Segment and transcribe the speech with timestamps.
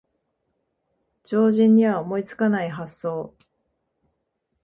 [1.23, 3.35] 常人には思いつかない発想